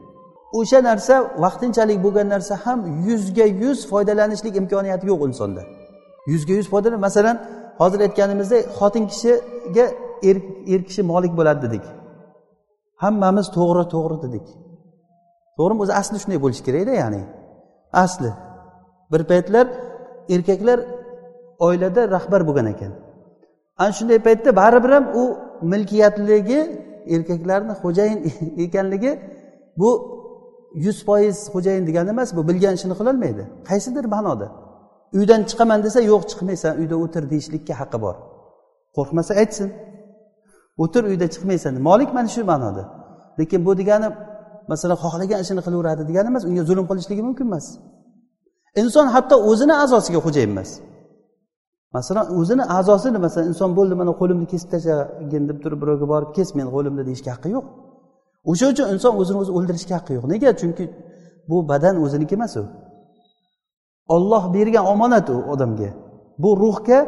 [0.59, 5.61] O'sha narsa vaqtinchalik bo'lgan narsa ham yuzga yuz foydalanishlik imkoniyati yo'q insonda.
[6.31, 7.37] Yuzga yuz foydalan masalan
[7.81, 9.85] hozir aytganimizdek xotin kishiga
[10.29, 10.37] er,
[10.73, 11.85] er kishi molik bo'ladi dedik.
[13.03, 14.47] Hammamiz to'g'ri to'g'ri dedik.
[15.57, 15.79] To'g'rimi?
[15.83, 17.21] O'zi asli shunday bo'lishi kerakda ya'ni.
[18.03, 18.31] Asli.
[19.11, 19.65] Bir paytlar
[20.35, 20.79] erkaklar
[21.65, 22.91] oilada rahbar bo'lgan ekan.
[23.81, 25.23] Ana shunday paytda baribir ham u
[25.73, 26.59] milkiyatligi
[27.15, 28.19] erkaklarni xo'jayin
[28.65, 29.11] ekanligi
[29.81, 29.89] bu
[30.85, 34.47] yuz foiz xo'jayin degani emas bu bilgan ishini qilolmaydi qaysidir ma'noda.
[35.17, 38.15] Uydan chiqaman desa yo'q chiqmaysan uyda o'tir deyishlikka haqqi bor.
[38.97, 39.69] Qo'rqmasa aytsin.
[40.83, 41.73] O'tir uyda chiqmaysan.
[41.87, 42.83] Molik mana shu ma'noda.
[43.39, 44.07] Lekin bu degani
[44.71, 47.65] masalan xohlagan ishini qilaveradi degani emas unga zulm qilishligi mumkin emas.
[48.81, 50.69] Inson hatto o'zini a'zosiga xo'jayin emas.
[51.95, 56.49] Masalan o'zini a'zosini masalan inson bo'ldi mana qo'limni kesib tashlagin deb turib birovga borib kes
[56.57, 57.65] meni qo'limni deyishga haqqi yo'q.
[58.51, 60.25] O'sha uchun inson o'zini o'zi o'ldirishga haqqi yo'q.
[60.33, 60.49] Nega?
[60.61, 60.85] Chunki
[61.49, 62.63] bu badan o'ziniki emas u.
[64.15, 65.89] Olloh bergan omonat u odamga.
[66.43, 66.99] Bu ruhga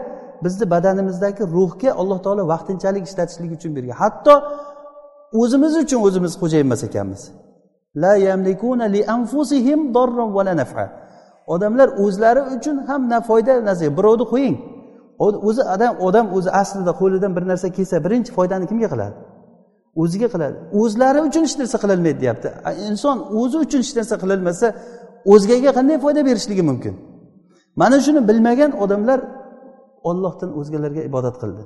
[0.43, 3.96] bizni badanimizdagi ruhga alloh taolo vaqtinchalik ishlatishlik uchun bergan.
[4.04, 4.34] Hatto
[5.41, 7.22] o'zimiz uchun o'zimiz xo'jayin emas ekanmiz.
[8.04, 9.80] La yamlikuna li anfusihim
[10.36, 10.86] va la nafa.
[11.54, 13.93] Odamlar o'zlari uchun ham na foyda na zarar.
[13.98, 14.56] Birovni qo'ying.
[15.19, 19.15] O'zi odam odam o'zi aslida qo'lidan bir narsa kelsa birinchi foydani kimga qiladi?
[20.02, 20.56] O'ziga qiladi.
[20.82, 22.49] O'zlari uchun hech narsa qilolmaydi deyapti.
[22.89, 24.67] Inson o'zi uchun hech narsa qilolmasa
[25.34, 26.93] o'zgaga qanday foyda berishligi mumkin?
[27.82, 29.19] Mana shuni bilmagan odamlar
[30.10, 31.63] ollohdan o'zgalarga ibodat qildi.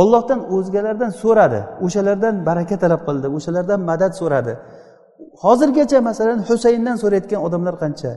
[0.00, 1.60] Ollohdan o'zgalardan so'radi.
[1.84, 4.52] O'shalardan baraka talab qildi o'shalardan madad so'radi.
[5.44, 8.10] Hozirgacha masalan husayndan so'rayotgan odamlar qancha?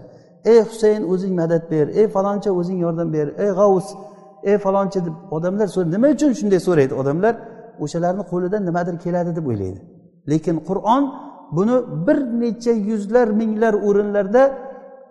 [0.51, 3.87] Ey husayn o'zing madad ber ey faloncha o'zing yordam ber ey g'avus
[4.49, 7.33] ey falonchi deb odamlar nima uchun shunday so'raydi odamlar?
[7.83, 9.79] O'shalarni qo'lidan nimadir keladi deb o'ylaydi.
[10.31, 11.03] Lekin qur'on
[11.57, 11.75] buni
[12.07, 14.43] bir necha yuzlar minglar o'rinlarda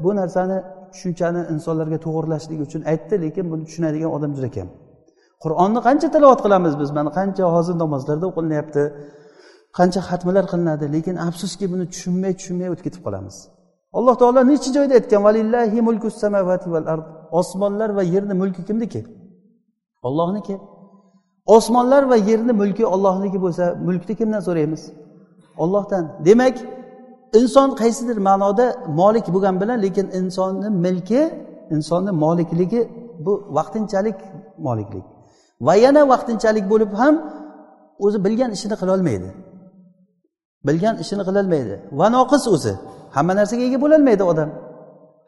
[0.04, 0.58] bu narsani
[0.92, 4.68] tushunchani insonlarga to'g'irlashlik uchun aytdi lekin buni tushunadigan odam juda kam.
[5.44, 6.90] Qur'onni qancha tilovat qilamiz biz?
[6.98, 8.82] Mana qancha hozir namozlarda o'qilinyapti
[9.78, 13.36] qancha xatmalar qilinadi lekin afsuski buni tushunmay tushunmay o'tib ketib qolamiz.
[13.98, 15.20] Alloh taolo necha joyda aytgan?
[15.28, 17.06] Valillahi mulku samavati val ard.
[17.40, 19.00] Osmonlar va yerni mulki kimniki?
[20.08, 20.54] Ollohniki
[21.56, 24.82] osmonlar va yerni mulki ollohniki bo'lsa mulkni kimdan so'raymiz?
[25.62, 26.56] Ollohdan demak
[27.38, 28.66] inson qaysidir ma'noda
[29.00, 31.20] molik bo'lgani bilan lekin insonni milki
[31.74, 32.80] insonni molikligi
[33.24, 34.18] bu vaqtinchalik
[34.66, 35.04] moliklik.
[35.66, 37.14] Va yana vaqtinchalik bo'lib ham
[38.04, 39.30] o'zi bilgan ishini qilolmaydi
[40.66, 42.72] bilgan ishini qilolmaydi va noqis o'zi.
[43.16, 44.50] Hamma narsaga ega bo'lolmaydi odam.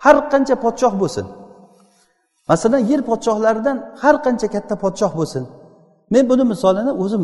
[0.05, 1.27] Har qancha podshoh bo'lsin.
[2.51, 5.45] Masalan yer podshohlaridan har qancha katta podshoh bo'lsin.
[6.13, 7.23] Men buni misolini o'zim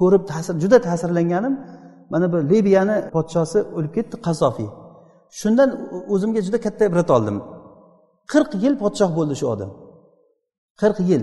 [0.00, 1.54] ko'rib ta'sir juda ta'sirlanganim
[2.12, 4.68] mana bu libiyani podshosi o'lib ketdi qasofiy
[5.40, 5.70] shundan
[6.14, 7.36] o'zimga juda katta ibrat oldim.
[8.32, 9.70] Qirq yil podshoh bo'ldi shu odam.
[10.80, 11.22] Qirq yil.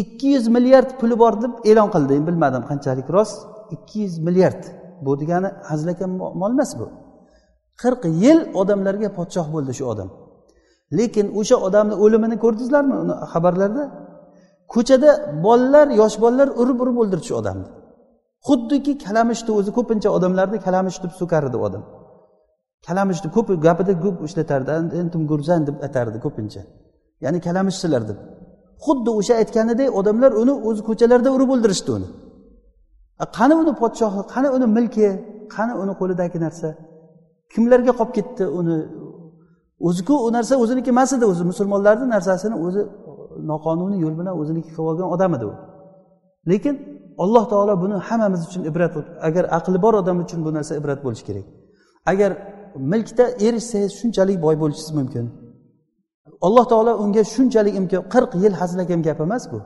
[0.00, 2.14] Ikki yuz milliard puli bor deb e'lon qildi.
[2.28, 3.38] Bilmadim qanchalik rost.
[3.74, 4.62] Ikki yuz milliard.
[5.04, 6.10] Bu degani hazilakam
[6.40, 6.86] mol emas bu.
[7.82, 10.08] Qirq yil odamlarga podshoh bo'ldi shu odam.
[10.98, 13.84] Lekin o'sha odamni o'limini ko'rdingizlarmi uni xabarlarda?
[14.74, 15.10] Ko'chada
[15.44, 17.68] bolalar yosh bolalar urib urib o'ldirdi shu odamni.
[18.48, 21.82] Xuddiki kalamishni o'zi ko'pincha odamlarni kalamish deb so'kar edi odam.
[22.86, 26.62] Kalamishni ko'p gapida ko'p ishlatardi entim gurzan deb aytardi ko'pincha.
[27.24, 28.18] Ya'ni kalamishchilar deb.
[28.84, 32.08] Xuddi o'sha aytganidek odamlar uni o'zi ko'chalarda urib o'ldirishdi uni.
[33.36, 35.06] Qani uni podshohi qani uni milki
[35.54, 36.68] qani uni qo'lidagi narsa?
[37.52, 38.76] Kimlarga qolib ketdi uni
[39.80, 42.82] o'ziku u narsa o'ziniki emas edi o'zi musulmonlarni narsasini o'zi
[43.50, 45.54] noqonuniy yo'l bilan o'ziniki qilib olgan odam edi u.
[46.50, 46.74] Lekin
[47.24, 48.94] alloh taolo buni hammamiz uchun ibrat
[49.28, 51.46] agar aqli bor odam uchun bu narsa ibrat bo'lishi kerak.
[52.12, 52.30] Agar
[52.92, 55.24] milkda erishsangiz shunchalik boy bo'lishingiz mumkin.
[56.46, 59.58] Alloh taolo unga shunchalik imkon qirq yil hazilakam gap emas bu.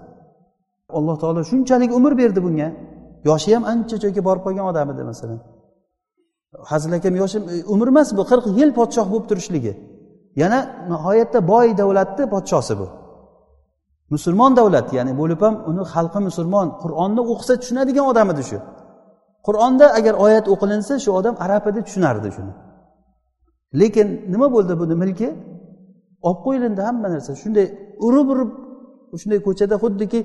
[0.99, 2.69] Alloh taolo shunchalik umr berdi bunga.
[3.29, 5.39] Yoshi ham ancha joyga borib qolgan odam edi masalan.
[6.71, 9.73] Hazilakam yoshi e, umr emas bu qirq yil podshoh bo'lib turishligi.
[10.43, 10.59] Yana
[10.93, 12.87] nihoyatda boy davlatni podshosi bu.
[14.15, 18.59] Musulmon davlat ya'ni bo'lib ham uni xalqi musulmon qur'onni o'qisa tushunadigan odam edi shu.
[19.47, 22.53] Qur'onda agar oyat o'qilinsa shu odam arab edi tushunardi shuni.
[23.81, 25.29] Lekin nima bo'ldi buni milki
[26.29, 27.31] olib qo'yilindi hamma narsa.
[27.43, 27.67] Shunday
[28.07, 28.51] urib urib
[29.23, 30.21] shunday ko'chada xuddiki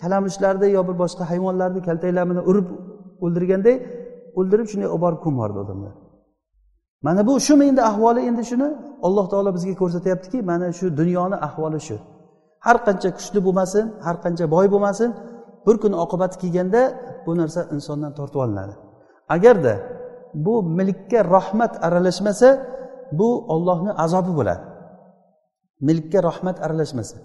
[0.00, 2.66] kalamushlarni yo bir boshqa hayvonlarni kaltaklarini urib
[3.24, 3.76] o'ldirganday
[4.38, 5.94] o'ldirib shunday olib borib ko'mardi odamlar.
[7.06, 8.68] Mana bu shumi endi ahvoli endi shuni
[9.06, 11.96] alloh taolo bizga ko'rsatyaptiki mana shu dunyoni ahvoli shu.
[12.66, 15.10] Har qancha kuchli bo'lmasin har qancha boy bo'lmasin
[15.66, 16.82] bir kun oqibati kelganda
[17.26, 18.74] bu narsa insondan tortib olinadi.
[19.36, 19.74] Agarda
[20.46, 22.48] bu milkka rahmat aralashmasa
[23.18, 24.64] bu ollohni azobi bo'ladi.
[25.88, 27.16] Milkka rahmat aralashmasa.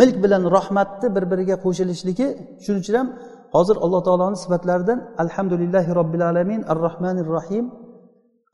[0.00, 2.26] Milk bilan rahmatni bir biriga qo'shilishligi
[2.64, 3.08] shuning uchun ham
[3.54, 7.64] hozir alloh taoloni sifatlaridan alhamdulillahi robbil alamin ar rohmanir rohim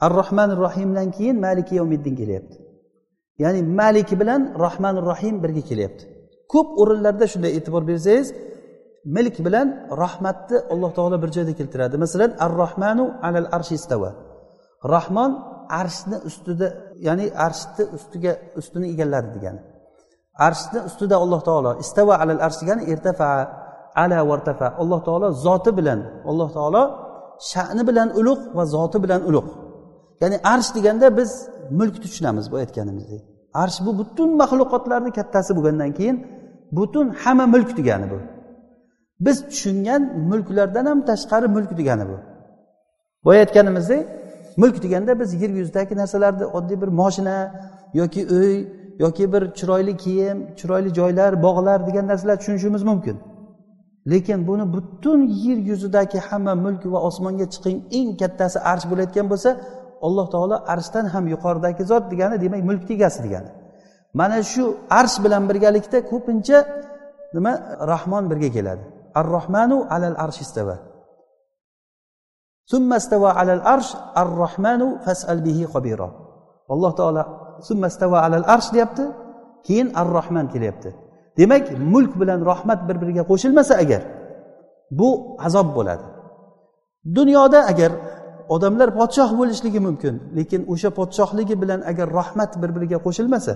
[0.05, 2.57] ar rohmanir rohimdan keyin maliki yomiddin kelyapti.
[3.43, 6.05] Ya'ni maliki bilan rohmanir rohim birga kelyapti.
[6.53, 8.29] Ko'p o'rinlarda shunday e'tibor bersangiz
[9.17, 9.67] milk bilan
[10.03, 11.95] rahmatni alloh taolo bir joyda keltiradi.
[12.05, 14.11] Masalan ar rohmanu alal arshi istava
[14.95, 15.31] rahmon
[15.81, 16.69] arshni ustida
[17.07, 19.61] ya'ni arshni ustiga ustini egalladi degani.
[20.47, 23.29] Arshni ustida alloh taolo istava alal arsh degani irtafa
[24.03, 26.83] ala vartafa alloh taolo zoti bilan alloh taolo
[27.51, 29.51] sha'ni bilan ulug' va zoti bilan ulug'
[30.23, 31.31] ya'ni arsh deganda biz
[31.79, 33.23] mulkni tushunamiz bu aytganimizdek.
[33.63, 36.17] Arsh bu butun maxluqotlarni kattasi bo'lgandan keyin
[36.77, 38.19] butun hamma mulk degani bu.
[39.21, 42.17] Biz tushungan mulklardan ham tashqari mulk degani bu.
[43.25, 44.03] Boya aytganimizdek
[44.57, 47.37] mulk deganda biz yer yuzidagi narsalarni oddiy bir moshina
[48.01, 48.55] yoki uy
[48.99, 53.17] yoki bir chiroyli kiyim chiroyli joylar bog'lar degan narsalar tushunishimiz mumkin.
[54.11, 59.51] Lekin buni butun yer yuzidagi hamma mulk va osmonga chiqing eng kattasi arsh bo'layotgan bo'lsa
[60.07, 63.51] alloh taolo arshdan ham yuqoridagi zot degani demak mulk egasi degani.
[64.19, 64.65] Mana shu
[65.01, 66.59] arsh bilan birgalikda ko'pincha
[67.37, 67.53] nima?
[67.93, 68.85] Rahmon birga keladi.
[69.19, 70.77] Ar rohmanu alal arsh istava
[73.41, 76.09] alal arsh ar rohmanu fasal bihi xobiro
[76.73, 77.23] alloh taolo
[77.69, 79.05] summastava alal arsh deyapti
[79.67, 80.91] keyin ar rohman kelyapti.
[81.39, 84.03] Demak mulk bilan rahmat bir biriga qo'shilmasa agar
[84.99, 85.09] bu
[85.47, 86.07] azob bo'ladi.
[87.17, 87.93] Dunyoda agar
[88.55, 90.15] odamlar podshoh bo'lishligi mumkin.
[90.39, 93.53] Lekin o'sha podshohligi bilan agar rahmat bir biriga qo'shilmasa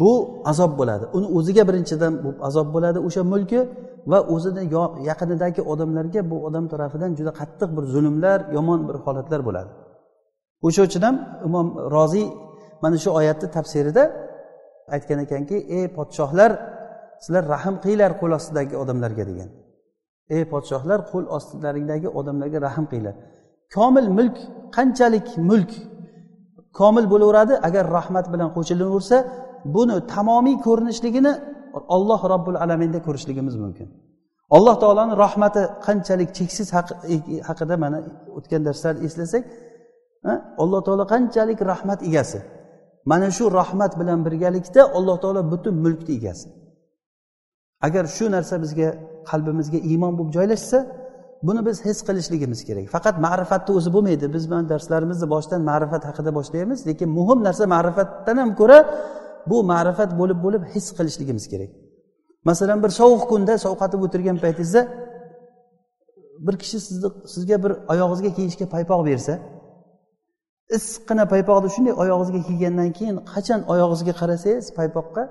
[0.00, 0.12] bu
[0.50, 1.04] azob bo'ladi.
[1.16, 3.60] Uni o'ziga birinchidan bu azob bo'ladi o'sha mulki
[4.10, 4.62] va o'zini
[5.10, 9.70] yaqinidagi odamlarga bu odam tarafidan juda qattiq bir zulmlar yomon bir holatlar bo'ladi.
[10.66, 11.16] O'sha uchun ham
[11.48, 12.26] imom roziy
[12.82, 14.02] mana shu oyatni tafsirida
[14.94, 16.50] aytgan ekanki ey podshohlar
[17.24, 19.48] sizlar rahm qilinglar qo'l ostidagi odamlarga degan.
[20.34, 23.14] Ey podshohlar qo'l ostilaringdagi odamlarga rahm qilinglar.
[23.76, 24.36] Komil mulk
[24.76, 25.72] qanchalik mulk?
[26.78, 29.16] Komil bo'laveradi agar rahmat bilan qo'shilaversa
[29.74, 31.32] buni tamomiy ko'rinishligini
[31.96, 33.88] olloh robbil alaminda ko'rishligimiz mumkin.
[34.56, 36.68] Alloh taoloni rahmati qanchalik cheksiz
[37.48, 37.98] haqida mana
[38.38, 39.42] o'tgan darslarda eslasak
[40.62, 42.38] alloh taolo qanchalik rahmat egasi?
[43.10, 46.48] Mana shu rahmat bilan birgalikda alloh taolo butun mulkni egasi.
[47.86, 48.88] Agar shu narsa bizga
[49.30, 50.78] qalbimizga iymon bo'lib joylashsa
[51.46, 52.86] buni biz his qilishligimiz kerak.
[52.94, 54.26] Faqat ma'rifatni o'zi bo'lmaydi.
[54.34, 58.78] Biz bilan darslarimizni boshidan ma'rifat haqida boshlaymiz lekin muhim narsa ma'rifatdan ham ko'ra
[59.50, 61.70] bu ma'rifat bo'lib bo'lib his qilishligimiz kerak.
[62.48, 64.80] Masalan bir sovuq kunda sovqatib o'tirgan paytingizda
[66.46, 69.34] bir kishi sizni sizga bir oyog'ingizga kiyishga paypoq bersa
[70.76, 75.22] issiqqina paypoqni shunday oyog'ingizga kiygandan keyin qachon oyog'ingizga qarasangiz paypoqqa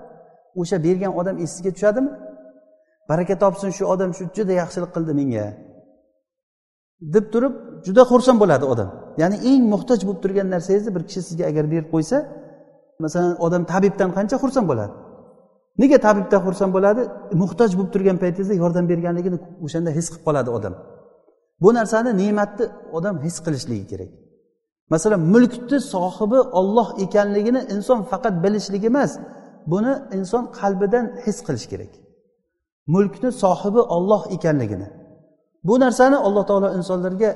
[0.61, 2.11] o'sha bergan odam esingizga tushadimi?
[3.09, 5.45] Baraka topsin shu odam shu juda yaxshilik qildi menga.
[7.15, 7.53] Deb turib
[7.85, 8.89] juda xursand bo'ladi odam.
[9.21, 12.17] Ya'ni eng muhtoj bo'lib turgan narsangizni bir kishi sizga agar berib qo'ysa
[13.03, 14.93] masalan odam tabibdan qancha xursand bo'ladi?
[15.81, 17.01] Nega tabibdan xursand bo'ladi?
[17.41, 20.73] Muhtoj bo'lib turgan paytingizda yordam berganligini o'shanda his qilib qoladi odam.
[21.63, 22.65] Bu narsani ne'matni
[22.97, 24.11] odam his qilishligi kerak.
[24.93, 29.11] Masalan mulkni sohibi olloh ekanligini inson faqat bilishligi emas
[29.71, 31.91] buni inson qalbidan his qilish kerak.
[32.93, 34.87] mulkni sohibi olloh ekanligini.
[35.67, 37.29] Bu narsani alloh taolo insonlarga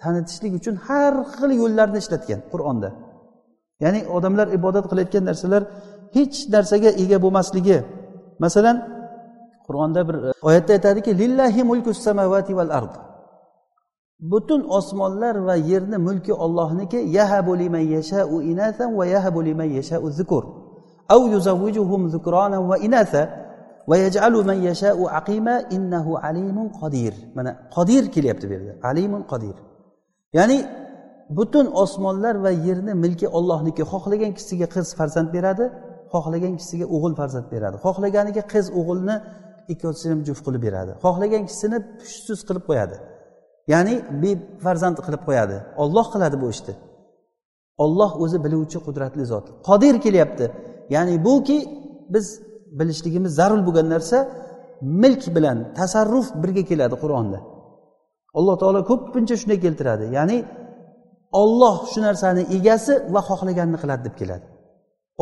[0.00, 2.88] tanitishlik uchun har xil yo'llarni ishlatgan qur'onda.
[3.84, 5.62] Ya'ni odamlar ibodat qilayotgan narsalar
[6.16, 7.78] hech narsaga ega bo'lmasligi.
[8.44, 8.76] Masalan
[9.66, 12.94] qur'onda bir e, oyatda aytadiki lillahi mulku samavati val ard.
[14.32, 20.44] Butun osmonlar va yerni mulki ollohniki yahabu liman yashau inathan va yahabu liman yashau zukur
[21.14, 23.22] au yuzavvijuhum zukranan va inatha
[26.80, 28.72] qodir mana qodir kelyapti bu yerda.
[28.90, 29.56] Alimun qodir
[30.38, 30.58] ya'ni
[31.38, 35.64] butun osmonlar va yerni milki ollohniki xohlagan kishisiga qiz farzand beradi
[36.14, 37.76] xohlagan kishisiga o'g'il farzand beradi.
[37.86, 39.16] Xohlaganiga qiz o'g'ilni
[39.72, 40.92] ikkovsini ham juft qilib beradi.
[41.04, 42.96] Xohlagan kishisini pushtsiz qilib qo'yadi.
[43.72, 45.56] Ya'ni befarzand qilib qo'yadi.
[45.82, 46.74] Olloh qiladi bu ishni.
[47.84, 49.46] Olloh o'zi biluvchi qudratli zot.
[49.68, 50.46] Qodir kelyapti.
[50.94, 51.58] Ya'ni buki
[52.14, 52.26] biz
[52.78, 54.18] bilishligimiz zarur bo'lgan narsa
[55.02, 57.38] milk bilan tasarruf birga keladi qur'onda.
[58.38, 60.04] Alloh taolo ko'pincha shunday keltiradi.
[60.16, 60.38] Ya'ni
[61.42, 64.46] olloh shu narsani egasi va xohlaganini qiladi deb keladi.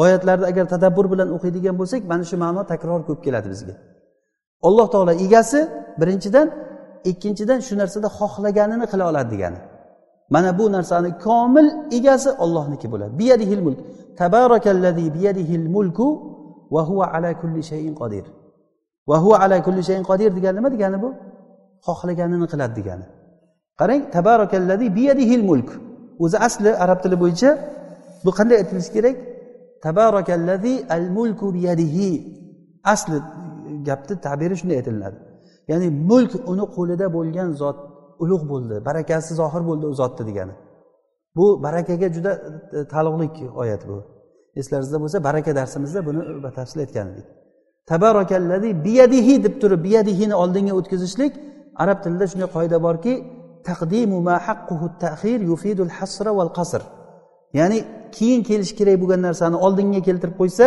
[0.03, 3.75] Oyatlarni agar tadabbur bilan o'qiydigan bo'lsak mana shu ma'no takror ko'p keladi bizga.
[4.69, 5.61] Alloh taolo egasi
[6.01, 6.47] birinchidan
[7.11, 9.61] ikkinchidan shu narsada xohlaganini qila oladi degani.
[10.35, 11.67] Mana bu narsani komil
[11.99, 13.13] egasi ollohniki bo'ladi.
[13.21, 13.79] Biyadihil mulk.
[14.21, 16.09] Tabarakallazi biyadihil mulku
[16.75, 18.25] va huva ala kulli shayin qodir
[19.09, 21.09] va huva ala kulli shayin qodir degani nima degani bu?
[21.87, 23.07] Xohlaganini qiladi degani.
[23.81, 25.69] Qarang tabarakallazi biyadihil mulk.
[26.25, 27.51] O'zi asli arab tili bo'yicha
[28.25, 29.17] bu qanday aytilishi kerak?
[29.85, 32.09] Tabarakallazi al mulku biyadihi
[32.93, 33.17] asli
[33.89, 35.19] gapni tabiri shunday aytilinadi.
[35.71, 37.79] Ya'ni mulk uni qo'lida bo'lgan zot
[38.23, 40.55] ulug' bo'ldi barakasi zohir bo'ldi u zotni degani.
[41.37, 42.33] Bu barakaga juda
[42.77, 43.97] e, taalluqli oyat bu.
[44.61, 47.27] Eslaringizda bo'lsa baraka darsimizda buni batafsil aytgan edik
[47.91, 51.33] tabarakallazi biyadihi deb turib biyadihini oldinga o'tkazishlik
[51.83, 53.13] arab tilida shunday qoida borki
[53.69, 56.83] taqdimu ma haqquhu ta'xir yufidul hasra val qasr.
[57.59, 57.79] Ya'ni
[58.17, 60.67] keyin kelishi kerak bo'lgan narsani oldinga keltirib qo'ysa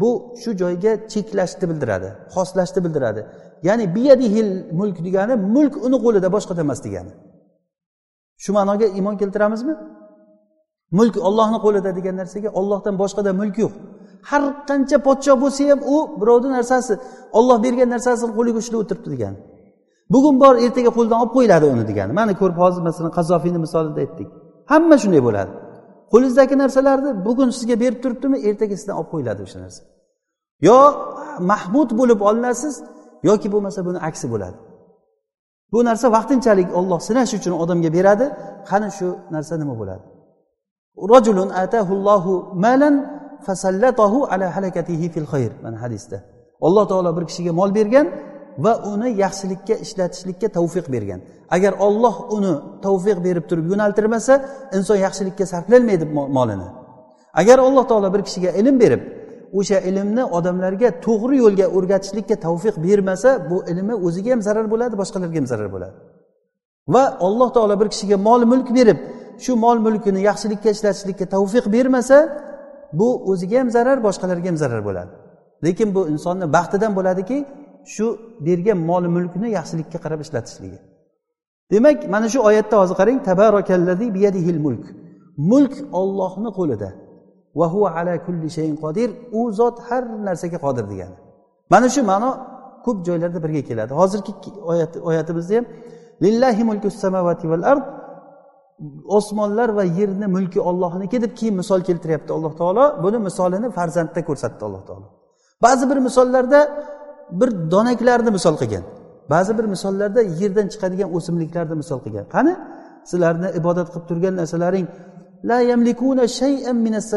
[0.00, 0.10] bu
[0.42, 3.20] shu joyga cheklashni bildiradi xoslashni bildiradi.
[3.68, 7.12] Ya'ni biyadihil mulk degani mulk uni qo'lida boshqada emas degani.
[8.42, 9.74] Shu ma'noga iymon keltiramizmi?
[10.98, 13.72] Mulk ollohni qo'lida degan narsaga ollohdan boshqada mulk yo'q.
[14.30, 16.92] Har qancha podsho bo'lsa ham u birovni narsasi
[17.38, 19.38] olloh bergan narsasini qo'liga ushlab o'tiribdi degani
[20.14, 24.28] bugun bor ertaga qo'ldan olib qo'yiladi uni degani mana ko'rib hozir masalan qazofiyni misolida aytdik.
[24.72, 25.52] Hamma shunday bo'ladi.
[26.12, 29.82] Qo'lingizdagi narsalarni bugun sizga berib turibdimi ertaga sizdan olib qo'yiladi o'sha narsa.
[30.68, 30.78] Yo
[31.52, 32.74] mahmud bo'lib olinasiz
[33.28, 34.58] yoki bo'lmasa buni aksi bo'ladi.
[35.72, 38.26] Bu narsa vaqtinchalik olloh sinash uchun odamga beradi.
[38.70, 40.04] Qani shu narsa nima bo'ladi?
[41.12, 42.32] Rajulun atahullohu
[42.64, 42.94] malan
[43.46, 46.18] fasallatahu ala halakatihi fil xayr mana hadisda
[46.66, 48.06] alloh taolo bir kishiga mol bergan
[48.64, 51.20] va uni yaxshilikka ishlatishlikka tavfiq bergan.
[51.56, 52.54] Agar olloh uni
[52.86, 54.34] tavfiq berib turib yo'naltirmasa
[54.76, 56.04] inson yaxshilikka sarflolmaydi
[56.36, 56.68] molini.
[57.40, 59.02] Agar alloh taolo bir kishiga ilm berib
[59.58, 65.36] o'sha ilmni odamlarga to'g'ri yo'lga o'rgatishlikka tavfiq bermasa bu ilmi o'ziga ham zarar bo'ladi boshqalarga
[65.40, 65.94] ham zarar bo'ladi.
[66.94, 68.98] Va alloh taolo bir kishiga mol mulk berib
[69.44, 72.18] shu mol mulkini yaxshilikka ishlatishlikka tavfiq bermasa
[72.98, 75.12] bu o'ziga ham zarar boshqalarga ham zarar bo'ladi.
[75.64, 77.38] Lekin bu insonni baxtidan bo'ladiki
[77.94, 78.06] shu
[78.46, 80.78] bergan mol mulkni yaxshilikka qarab ishlatishligi.
[81.72, 84.84] Demak mana shu oyatda hozir qarang tabarakallazi biyadihil mulk.
[85.50, 86.90] Mulk ollohni qo'lida.
[87.58, 91.16] Va huva ala kulli shayin qodir u zot har narsaga qodir degani.
[91.72, 92.30] Mana shu ma'no
[92.86, 93.92] ko'p joylarda birga keladi.
[94.00, 94.32] Hozirgi
[94.72, 95.64] oyat oyatimizda ham
[96.24, 97.84] lillahi mulku samavati val ard
[99.18, 102.84] osmonlar va yerni mulki ollohniki deb keyin misol keltiryapti alloh taolo.
[103.04, 105.06] Buni misolini farzandda ko'rsatdi alloh taolo.
[105.62, 106.60] Ba'zi bir misollarda
[107.40, 108.84] bir donaklarni misol qilgan.
[109.32, 112.26] Ba'zi bir misollarda yerdan chiqadigan o'simliklarni misol qilgan.
[112.34, 112.52] Qani?
[113.10, 114.86] Sizlarni ibodat qilib turgan narsalaring
[115.50, 117.12] la yamlikuna shay'an minas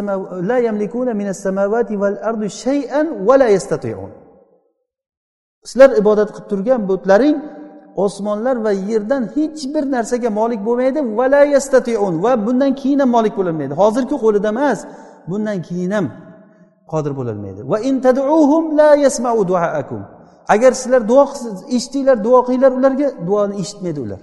[0.50, 4.12] la yamlikuna minas samawati val ardi shay'an va la yastati'un.
[5.70, 7.38] Sizlar ibodat qilib turgan butlaring
[7.96, 11.00] osmonlar va yerdan hech bir narsaga molik bo'lmaydi.
[11.18, 12.24] Vala yastatiun.
[12.24, 13.74] Va bundan keyin ham molik bo'lolmaydi.
[13.82, 14.80] Hozirgi qo'lida emas
[15.30, 16.06] bundan keyin ham
[16.92, 17.62] qodir bo'lolmaydi.
[17.72, 20.02] Va in tad'uhum la yasma'u duaakum.
[20.54, 21.24] Agar sizlar duo
[21.78, 24.22] eshitinglar duo qilinglar ularga duoni eshitmaydi ular.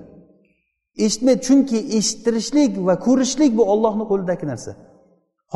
[1.04, 4.72] Eshitmaydi chunki eshittirishlik va ko'rishlik bu ollohni qo'lidagi narsa.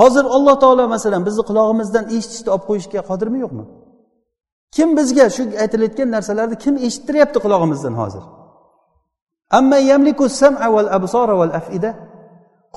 [0.01, 3.65] Hozir alloh taolo masalan bizni qulog'imizdan eshitishni olib qo'yishga qodirmi yo'qmi?
[4.77, 8.23] Kim bizga shu aytilayotgan narsalarni kim eshittiryapti qulog'imizdan hozir?
[9.59, 10.69] Amma yamliku sam'a
[11.61, 11.91] afida.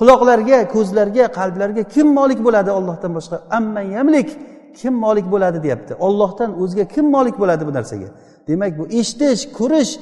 [0.00, 3.36] Quloqlarga ko'zlarga qalblarga kim molik bo'ladi ollohdan boshqa?
[3.58, 4.28] Amma yamlik
[4.80, 5.92] kim molik bo'ladi deyapti.
[6.06, 8.08] Ollohdan o'zga kim molik bo'ladi bu narsaga?
[8.48, 9.92] Demak bu eshitish ko'rish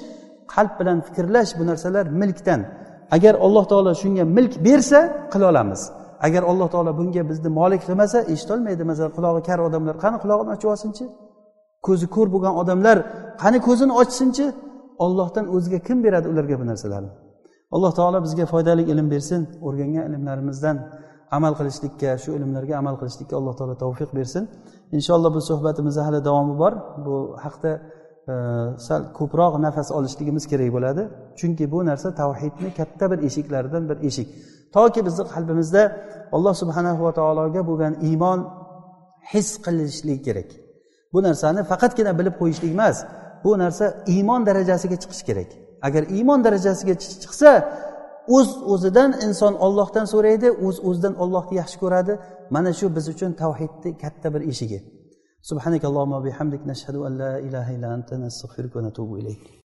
[0.54, 2.60] qalb bilan fikrlash bu narsalar milkdan.
[3.16, 5.00] Agar alloh taolo shunga milk bersa
[5.32, 5.80] qila olamiz.
[6.26, 8.82] Agar alloh taolo bunga bizni molik qilmasa eshitolmaydi.
[8.90, 11.04] Masalan qulog'i kar odamlar qani qulog'ini ochib olsinchi?
[11.86, 12.96] Ko'zi ko'r bo'lgan odamlar
[13.42, 14.46] qani ko'zini ochsinchi
[15.04, 17.10] ollohdan o'ziga kim beradi ularga bu narsalarni?
[17.74, 20.76] Alloh taolo bizga foydali ilm bersin o'rgangan ilmlarimizdan
[21.36, 24.42] amal qilishlikka shu ilmlarga amal qilishlikka alloh taolo tavfiq bersin.
[24.96, 26.72] Inshaalloh bu suhbatimizni hali davomi bor.
[27.06, 27.70] Bu haqda
[28.32, 28.34] e,
[28.86, 31.02] sal ko'proq nafas olishligimiz kerak bo'ladi.
[31.38, 34.28] Chunki bu narsa tavhidni katta bir eshiklaridan bir eshik.
[34.76, 35.82] Toki bizni qalbimizda
[36.36, 38.38] alloh subhanahu va taologa bo'lgan iymon
[39.32, 40.50] his qilishlik kerak.
[41.14, 42.96] bu narsani faqatgina bilib qo'yishlik emas.
[43.44, 45.50] Bu narsa iymon darajasiga chiqish kerak.
[45.86, 47.50] Agar iymon darajasiga chiqsa
[48.36, 52.12] o'z uz o'zidan inson ollohdan so'raydi o'z uz o'zidan ollohni yaxshi ko'radi.
[52.54, 54.78] Mana shu biz uchun tavhidni katta bir eshigi.
[55.50, 56.62] Subhanakallohumma bihamdik.
[56.66, 58.14] Nashhadu an la ilaha illa anta
[58.74, 59.44] va atubu ilayk.